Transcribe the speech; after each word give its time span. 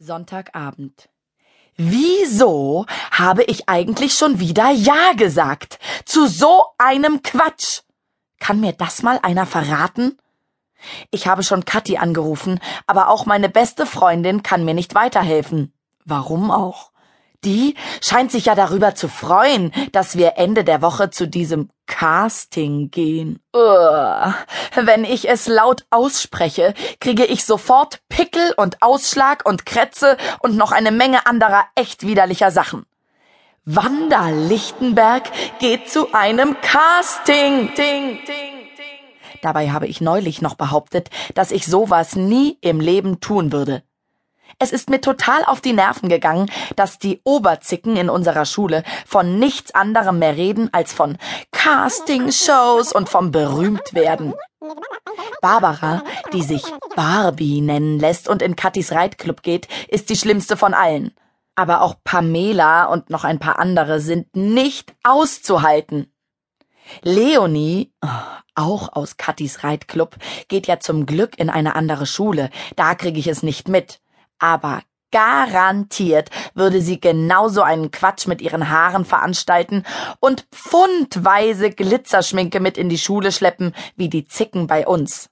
Sonntagabend. 0.00 1.10
Wieso 1.76 2.86
habe 3.10 3.44
ich 3.44 3.68
eigentlich 3.68 4.14
schon 4.14 4.40
wieder 4.40 4.70
Ja 4.70 5.12
gesagt? 5.14 5.78
Zu 6.06 6.26
so 6.26 6.64
einem 6.78 7.22
Quatsch? 7.22 7.82
Kann 8.38 8.60
mir 8.60 8.72
das 8.72 9.02
mal 9.02 9.18
einer 9.22 9.44
verraten? 9.44 10.18
Ich 11.10 11.26
habe 11.26 11.42
schon 11.42 11.66
Kathi 11.66 11.98
angerufen, 11.98 12.60
aber 12.86 13.08
auch 13.10 13.26
meine 13.26 13.50
beste 13.50 13.84
Freundin 13.84 14.42
kann 14.42 14.64
mir 14.64 14.72
nicht 14.72 14.94
weiterhelfen. 14.94 15.74
Warum 16.06 16.50
auch? 16.50 16.89
Die 17.44 17.74
scheint 18.02 18.30
sich 18.30 18.46
ja 18.46 18.54
darüber 18.54 18.94
zu 18.94 19.08
freuen, 19.08 19.72
dass 19.92 20.16
wir 20.16 20.34
Ende 20.36 20.62
der 20.62 20.82
Woche 20.82 21.10
zu 21.10 21.26
diesem 21.26 21.70
Casting 21.86 22.90
gehen. 22.90 23.40
Uah. 23.54 24.34
Wenn 24.74 25.04
ich 25.04 25.28
es 25.28 25.48
laut 25.48 25.86
ausspreche, 25.90 26.74
kriege 27.00 27.24
ich 27.24 27.44
sofort 27.44 28.00
Pickel 28.08 28.52
und 28.56 28.82
Ausschlag 28.82 29.46
und 29.48 29.64
Krätze 29.64 30.16
und 30.40 30.56
noch 30.56 30.72
eine 30.72 30.92
Menge 30.92 31.26
anderer 31.26 31.64
echt 31.74 32.06
widerlicher 32.06 32.50
Sachen. 32.50 32.84
Wanda 33.64 34.28
Lichtenberg 34.28 35.30
geht 35.60 35.90
zu 35.90 36.12
einem 36.12 36.56
Casting. 36.60 37.74
Ding, 37.74 38.18
ding. 38.26 38.50
Dabei 39.42 39.70
habe 39.70 39.86
ich 39.86 40.00
neulich 40.00 40.42
noch 40.42 40.54
behauptet, 40.54 41.08
dass 41.34 41.50
ich 41.50 41.66
sowas 41.66 42.16
nie 42.16 42.58
im 42.60 42.80
Leben 42.80 43.20
tun 43.20 43.52
würde. 43.52 43.82
Es 44.58 44.72
ist 44.72 44.90
mir 44.90 45.00
total 45.00 45.44
auf 45.44 45.60
die 45.60 45.72
Nerven 45.72 46.08
gegangen, 46.08 46.50
dass 46.76 46.98
die 46.98 47.20
Oberzicken 47.24 47.96
in 47.96 48.10
unserer 48.10 48.44
Schule 48.44 48.82
von 49.06 49.38
nichts 49.38 49.74
anderem 49.74 50.18
mehr 50.18 50.36
reden 50.36 50.68
als 50.72 50.92
von 50.92 51.16
Castingshows 51.52 52.92
und 52.92 53.08
vom 53.08 53.30
Berühmtwerden. 53.30 54.34
Barbara, 55.40 56.02
die 56.32 56.42
sich 56.42 56.62
Barbie 56.94 57.60
nennen 57.60 57.98
lässt 57.98 58.28
und 58.28 58.42
in 58.42 58.56
Katis 58.56 58.92
Reitclub 58.92 59.42
geht, 59.42 59.68
ist 59.88 60.10
die 60.10 60.16
schlimmste 60.16 60.56
von 60.56 60.74
allen. 60.74 61.12
Aber 61.54 61.82
auch 61.82 61.96
Pamela 62.04 62.84
und 62.84 63.10
noch 63.10 63.24
ein 63.24 63.38
paar 63.38 63.58
andere 63.58 64.00
sind 64.00 64.34
nicht 64.36 64.94
auszuhalten. 65.02 66.12
Leonie, 67.02 67.92
oh, 68.02 68.08
auch 68.54 68.92
aus 68.92 69.16
Katis 69.16 69.62
Reitclub, 69.64 70.16
geht 70.48 70.66
ja 70.66 70.80
zum 70.80 71.06
Glück 71.06 71.38
in 71.38 71.50
eine 71.50 71.74
andere 71.74 72.06
Schule. 72.06 72.50
Da 72.76 72.94
kriege 72.94 73.18
ich 73.18 73.26
es 73.26 73.42
nicht 73.42 73.68
mit 73.68 74.00
aber 74.40 74.82
garantiert 75.10 76.30
würde 76.54 76.80
sie 76.80 77.00
genauso 77.00 77.62
einen 77.62 77.90
Quatsch 77.90 78.26
mit 78.26 78.40
ihren 78.40 78.70
Haaren 78.70 79.04
veranstalten 79.04 79.84
und 80.20 80.46
pfundweise 80.52 81.70
Glitzerschminke 81.70 82.60
mit 82.60 82.78
in 82.78 82.88
die 82.88 82.98
Schule 82.98 83.32
schleppen, 83.32 83.74
wie 83.96 84.08
die 84.08 84.26
Zicken 84.26 84.66
bei 84.66 84.86
uns. 84.86 85.28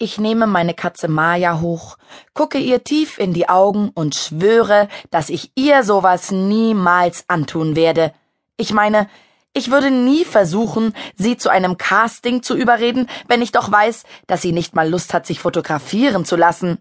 Ich 0.00 0.18
nehme 0.18 0.46
meine 0.46 0.74
Katze 0.74 1.08
Maya 1.08 1.60
hoch, 1.60 1.98
gucke 2.32 2.58
ihr 2.58 2.84
tief 2.84 3.18
in 3.18 3.34
die 3.34 3.48
Augen 3.48 3.90
und 3.94 4.14
schwöre, 4.14 4.88
dass 5.10 5.28
ich 5.28 5.50
ihr 5.56 5.82
sowas 5.82 6.30
niemals 6.30 7.24
antun 7.26 7.74
werde. 7.74 8.12
Ich 8.56 8.72
meine, 8.72 9.08
ich 9.54 9.72
würde 9.72 9.90
nie 9.90 10.24
versuchen, 10.24 10.94
sie 11.16 11.36
zu 11.36 11.48
einem 11.48 11.78
Casting 11.78 12.44
zu 12.44 12.56
überreden, 12.56 13.08
wenn 13.26 13.42
ich 13.42 13.50
doch 13.50 13.72
weiß, 13.72 14.04
dass 14.28 14.40
sie 14.40 14.52
nicht 14.52 14.76
mal 14.76 14.88
Lust 14.88 15.14
hat, 15.14 15.26
sich 15.26 15.40
fotografieren 15.40 16.24
zu 16.24 16.36
lassen 16.36 16.78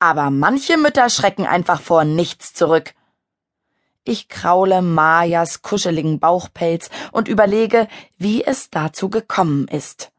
aber 0.00 0.30
manche 0.30 0.76
Mütter 0.76 1.08
schrecken 1.10 1.46
einfach 1.46 1.80
vor 1.80 2.04
nichts 2.04 2.52
zurück. 2.54 2.94
Ich 4.02 4.28
kraule 4.28 4.82
Majas 4.82 5.62
kuscheligen 5.62 6.18
Bauchpelz 6.18 6.90
und 7.12 7.28
überlege, 7.28 7.86
wie 8.16 8.42
es 8.42 8.70
dazu 8.70 9.10
gekommen 9.10 9.68
ist. 9.68 10.10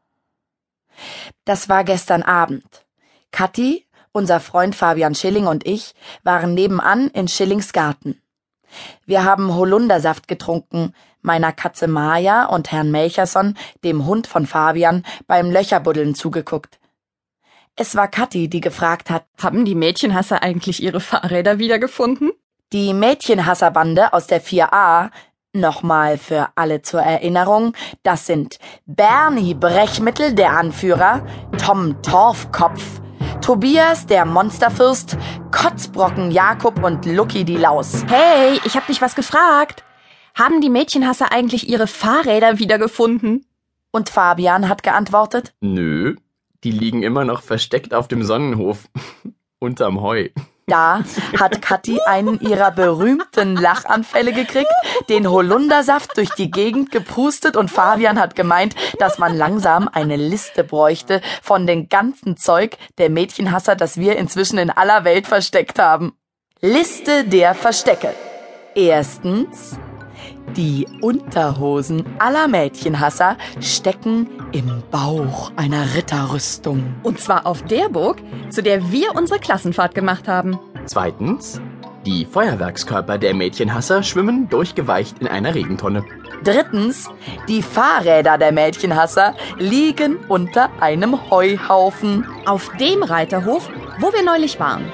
Das 1.44 1.68
war 1.68 1.84
gestern 1.84 2.22
Abend. 2.22 2.86
Kathi, 3.32 3.86
unser 4.12 4.40
Freund 4.40 4.76
Fabian 4.76 5.14
Schilling 5.14 5.46
und 5.46 5.66
ich 5.66 5.94
waren 6.22 6.54
nebenan 6.54 7.08
in 7.08 7.28
Schillings 7.28 7.72
Garten. 7.72 8.22
Wir 9.04 9.24
haben 9.24 9.54
Holundersaft 9.54 10.28
getrunken, 10.28 10.94
meiner 11.20 11.52
Katze 11.52 11.88
Maja 11.88 12.46
und 12.46 12.70
Herrn 12.70 12.90
Melcherson, 12.90 13.56
dem 13.84 14.06
Hund 14.06 14.26
von 14.26 14.46
Fabian, 14.46 15.04
beim 15.26 15.50
Löcherbuddeln 15.50 16.14
zugeguckt. 16.14 16.78
Es 17.74 17.96
war 17.96 18.06
Kathi, 18.06 18.48
die 18.48 18.60
gefragt 18.60 19.08
hat, 19.08 19.24
haben 19.42 19.64
die 19.64 19.74
Mädchenhasser 19.74 20.42
eigentlich 20.42 20.82
ihre 20.82 21.00
Fahrräder 21.00 21.58
wiedergefunden? 21.58 22.30
Die 22.74 22.92
Mädchenhasserbande 22.92 24.12
aus 24.12 24.26
der 24.26 24.42
4a, 24.42 25.10
nochmal 25.54 26.18
für 26.18 26.48
alle 26.54 26.82
zur 26.82 27.00
Erinnerung, 27.00 27.72
das 28.02 28.26
sind 28.26 28.58
Bernie 28.84 29.54
Brechmittel, 29.54 30.34
der 30.34 30.52
Anführer, 30.52 31.26
Tom 31.56 32.02
Torfkopf, 32.02 33.00
Tobias, 33.40 34.06
der 34.06 34.26
Monsterfürst, 34.26 35.16
Kotzbrocken 35.50 36.30
Jakob 36.30 36.84
und 36.84 37.06
Lucky 37.06 37.44
die 37.44 37.56
Laus. 37.56 38.04
Hey, 38.06 38.60
ich 38.66 38.76
hab 38.76 38.86
dich 38.86 39.00
was 39.00 39.14
gefragt. 39.14 39.82
Haben 40.34 40.60
die 40.60 40.70
Mädchenhasser 40.70 41.32
eigentlich 41.32 41.70
ihre 41.70 41.86
Fahrräder 41.86 42.58
wiedergefunden? 42.58 43.46
Und 43.90 44.10
Fabian 44.10 44.68
hat 44.68 44.82
geantwortet, 44.82 45.54
Nö, 45.60 46.16
die 46.64 46.70
liegen 46.70 47.02
immer 47.02 47.24
noch 47.24 47.42
versteckt 47.42 47.94
auf 47.94 48.08
dem 48.08 48.22
Sonnenhof. 48.22 48.88
Unterm 49.58 50.00
Heu. 50.00 50.28
Da 50.66 51.02
hat 51.38 51.60
Kathi 51.60 52.00
einen 52.06 52.40
ihrer 52.40 52.70
berühmten 52.70 53.56
Lachanfälle 53.56 54.32
gekriegt, 54.32 54.72
den 55.08 55.28
Holundersaft 55.28 56.16
durch 56.16 56.30
die 56.30 56.50
Gegend 56.50 56.90
gepustet 56.90 57.56
und 57.56 57.70
Fabian 57.70 58.18
hat 58.18 58.36
gemeint, 58.36 58.74
dass 58.98 59.18
man 59.18 59.36
langsam 59.36 59.88
eine 59.92 60.16
Liste 60.16 60.62
bräuchte 60.62 61.20
von 61.42 61.66
dem 61.66 61.88
ganzen 61.88 62.36
Zeug 62.36 62.76
der 62.98 63.10
Mädchenhasser, 63.10 63.74
das 63.74 63.98
wir 63.98 64.16
inzwischen 64.16 64.58
in 64.58 64.70
aller 64.70 65.04
Welt 65.04 65.26
versteckt 65.26 65.78
haben. 65.78 66.12
Liste 66.60 67.24
der 67.24 67.54
Verstecke. 67.54 68.14
Erstens 68.74 69.76
die 70.56 70.86
Unterhosen 71.00 72.04
aller 72.18 72.46
Mädchenhasser 72.46 73.36
stecken 73.60 74.28
im 74.52 74.82
Bauch 74.90 75.52
einer 75.56 75.94
Ritterrüstung. 75.94 76.94
Und 77.02 77.20
zwar 77.20 77.46
auf 77.46 77.62
der 77.62 77.88
Burg, 77.88 78.22
zu 78.50 78.62
der 78.62 78.92
wir 78.92 79.14
unsere 79.14 79.40
Klassenfahrt 79.40 79.94
gemacht 79.94 80.28
haben. 80.28 80.58
Zweitens, 80.86 81.60
die 82.06 82.24
Feuerwerkskörper 82.24 83.18
der 83.18 83.32
Mädchenhasser 83.34 84.02
schwimmen 84.02 84.48
durchgeweicht 84.48 85.20
in 85.20 85.28
einer 85.28 85.54
Regentonne. 85.54 86.04
Drittens, 86.42 87.08
die 87.48 87.62
Fahrräder 87.62 88.38
der 88.38 88.50
Mädchenhasser 88.50 89.34
liegen 89.58 90.16
unter 90.28 90.70
einem 90.80 91.30
Heuhaufen. 91.30 92.26
Auf 92.44 92.70
dem 92.78 93.04
Reiterhof, 93.04 93.70
wo 94.00 94.12
wir 94.12 94.24
neulich 94.24 94.58
waren. 94.58 94.84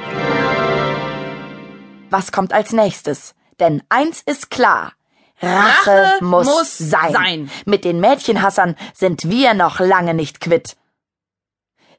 Was 2.11 2.33
kommt 2.33 2.53
als 2.53 2.73
nächstes? 2.73 3.35
Denn 3.59 3.83
eins 3.89 4.23
ist 4.25 4.51
klar. 4.51 4.93
Rache, 5.41 5.91
Rache 5.91 6.25
muss, 6.25 6.47
muss 6.47 6.79
sein. 6.79 7.13
sein. 7.13 7.51
Mit 7.65 7.85
den 7.85 8.01
Mädchenhassern 8.01 8.77
sind 8.95 9.29
wir 9.29 9.55
noch 9.55 9.81
lange 9.81 10.15
nicht 10.15 10.41
quitt. 10.41 10.77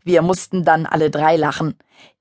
Wir 0.03 0.21
mussten 0.21 0.65
dann 0.65 0.85
alle 0.85 1.09
drei 1.09 1.35
lachen. 1.35 1.77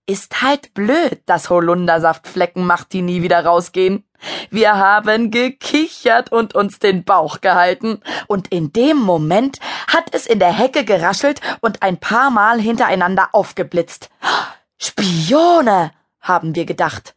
Ist 0.06 0.42
halt 0.42 0.72
blöd, 0.74 1.20
dass 1.26 1.50
Holundersaftflecken 1.50 2.64
macht, 2.66 2.92
die 2.92 3.02
nie 3.02 3.22
wieder 3.22 3.44
rausgehen. 3.44 4.04
Wir 4.50 4.76
haben 4.76 5.30
gekichert 5.30 6.32
und 6.32 6.54
uns 6.54 6.78
den 6.78 7.04
Bauch 7.04 7.40
gehalten. 7.40 8.00
Und 8.26 8.48
in 8.48 8.72
dem 8.72 8.96
Moment 8.96 9.58
hat 9.86 10.14
es 10.14 10.26
in 10.26 10.38
der 10.38 10.52
Hecke 10.52 10.84
geraschelt 10.84 11.40
und 11.60 11.82
ein 11.82 11.98
paar 11.98 12.30
Mal 12.30 12.60
hintereinander 12.60 13.28
aufgeblitzt. 13.32 14.10
Spione, 14.78 15.92
haben 16.20 16.54
wir 16.54 16.64
gedacht. 16.64 17.14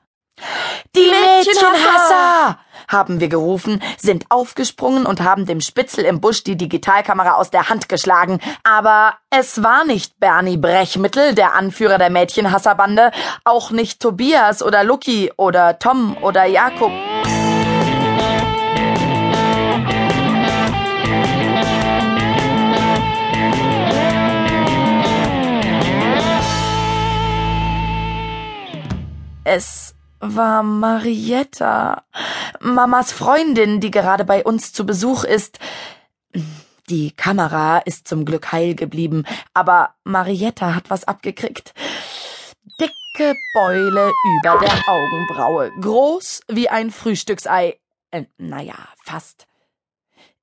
Die 0.96 1.00
Mädchenhasser! 1.00 2.01
Haben 2.92 3.20
wir 3.20 3.30
gerufen, 3.30 3.82
sind 3.98 4.26
aufgesprungen 4.30 5.06
und 5.06 5.22
haben 5.22 5.46
dem 5.46 5.62
Spitzel 5.62 6.06
im 6.06 6.22
Busch 6.22 6.44
die 6.44 6.58
Digitalkamera 6.58 7.34
aus 7.34 7.50
der 7.50 7.70
Hand 7.70 7.90
geschlagen. 7.90 8.40
Aber 8.64 9.14
es 9.30 9.64
war 9.64 9.86
nicht 9.86 10.20
Bernie 10.20 10.58
Brechmittel, 10.58 11.34
der 11.34 11.54
Anführer 11.54 11.98
der 11.98 12.10
Mädchenhasserbande, 12.10 13.12
auch 13.44 13.72
nicht 13.72 14.00
Tobias 14.00 14.62
oder 14.62 14.84
Lucky 14.84 15.32
oder 15.38 15.80
Tom 15.80 16.18
oder 16.22 16.46
Jakob. 16.46 16.92
Es 29.44 29.96
war 30.22 30.64
Marietta, 30.64 32.04
Mamas 32.60 33.12
Freundin, 33.12 33.80
die 33.80 33.92
gerade 33.92 34.24
bei 34.24 34.44
uns 34.44 34.72
zu 34.72 34.86
Besuch 34.86 35.24
ist. 35.24 35.60
Die 36.90 37.12
Kamera 37.12 37.80
ist 37.80 38.08
zum 38.08 38.26
Glück 38.26 38.52
heil 38.52 38.76
geblieben, 38.76 39.26
aber 39.54 39.96
Marietta 40.04 40.76
hat 40.76 40.90
was 40.90 41.06
abgekriegt. 41.06 41.74
Dicke 42.80 43.36
Beule 43.54 44.12
über 44.24 44.60
der 44.60 44.88
Augenbraue, 44.88 45.72
groß 45.82 46.42
wie 46.48 46.70
ein 46.70 46.92
Frühstücksei. 46.92 47.80
Äh, 48.12 48.26
naja, 48.38 48.76
fast. 49.04 49.48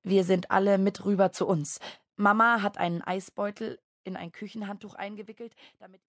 Wir 0.02 0.24
sind 0.24 0.50
alle 0.50 0.78
mit 0.78 1.04
rüber 1.04 1.32
zu 1.32 1.46
uns. 1.46 1.80
Mama 2.16 2.62
hat 2.62 2.78
einen 2.78 3.02
Eisbeutel 3.02 3.78
in 4.04 4.16
ein 4.16 4.32
Küchenhandtuch 4.32 4.94
eingewickelt, 4.94 5.54
damit 5.78 5.96